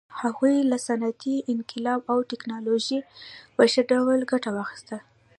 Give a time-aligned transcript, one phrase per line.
[0.19, 2.99] هغوی له صنعتي انقلاب او ټکنالوژۍ
[3.55, 4.97] په ښه ډول ګټه واخیسته.